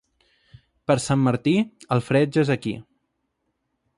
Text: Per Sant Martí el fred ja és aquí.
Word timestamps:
Per 0.91 0.95
Sant 1.03 1.21
Martí 1.27 1.53
el 1.97 2.03
fred 2.07 2.33
ja 2.37 2.45
és 2.47 2.53
aquí. 2.57 2.75